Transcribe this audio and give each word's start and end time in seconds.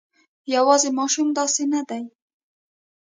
یواځې 0.55 0.89
ماشومان 0.99 1.33
داسې 1.37 1.63
نه 1.73 1.81
دي. 1.89 2.03